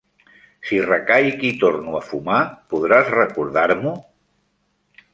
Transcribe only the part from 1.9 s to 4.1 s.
a fumar podràs recordar-m'ho?